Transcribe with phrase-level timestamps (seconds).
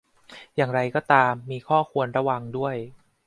[0.55, 2.75] อย่างไรก็ตาม มีข้อควรระวังด้วย